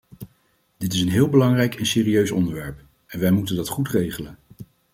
[0.77, 4.37] Dit is een heel belangrijk en serieus onderwerp, en wij moeten dat goed regelen.